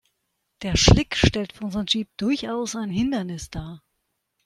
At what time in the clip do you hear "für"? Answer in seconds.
1.53-1.65